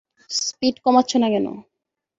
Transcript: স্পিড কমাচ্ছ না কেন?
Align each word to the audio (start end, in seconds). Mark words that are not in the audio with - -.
স্পিড 0.31 0.75
কমাচ্ছ 0.85 1.11
না 1.21 1.27
কেন? 1.33 1.47